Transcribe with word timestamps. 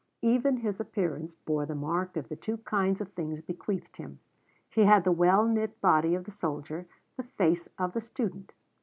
Even 0.23 0.57
his 0.57 0.79
appearance 0.79 1.35
bore 1.35 1.67
the 1.67 1.75
mark 1.75 2.17
of 2.17 2.27
the 2.27 2.35
two 2.35 2.57
kinds 2.57 3.01
of 3.01 3.13
things 3.13 3.39
bequeathed 3.39 3.97
him. 3.97 4.17
He 4.67 4.81
had 4.85 5.03
the 5.03 5.11
well 5.11 5.47
knit 5.47 5.79
body 5.79 6.15
of 6.15 6.23
the 6.23 6.31
soldier, 6.31 6.87
the 7.17 7.23
face 7.23 7.69
of 7.77 7.93
the 7.93 8.01
student. 8.01 8.51